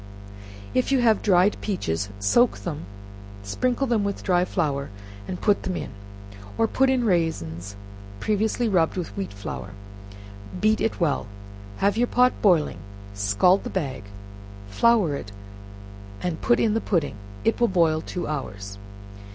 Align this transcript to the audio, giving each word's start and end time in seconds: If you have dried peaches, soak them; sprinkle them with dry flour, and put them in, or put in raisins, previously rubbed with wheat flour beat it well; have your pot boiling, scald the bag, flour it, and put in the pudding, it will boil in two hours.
If 0.73 0.91
you 0.91 0.99
have 1.01 1.21
dried 1.21 1.57
peaches, 1.61 2.09
soak 2.19 2.57
them; 2.57 2.85
sprinkle 3.43 3.85
them 3.85 4.03
with 4.03 4.23
dry 4.23 4.45
flour, 4.45 4.89
and 5.27 5.39
put 5.39 5.61
them 5.61 5.75
in, 5.75 5.91
or 6.57 6.67
put 6.67 6.89
in 6.89 7.03
raisins, 7.03 7.75
previously 8.19 8.67
rubbed 8.67 8.97
with 8.97 9.15
wheat 9.15 9.31
flour 9.31 9.73
beat 10.59 10.81
it 10.81 10.99
well; 10.99 11.27
have 11.77 11.97
your 11.97 12.07
pot 12.07 12.33
boiling, 12.41 12.79
scald 13.13 13.63
the 13.63 13.69
bag, 13.69 14.05
flour 14.69 15.15
it, 15.15 15.31
and 16.23 16.41
put 16.41 16.59
in 16.59 16.73
the 16.73 16.81
pudding, 16.81 17.17
it 17.43 17.61
will 17.61 17.67
boil 17.67 17.99
in 17.99 18.05
two 18.07 18.27
hours. 18.27 18.79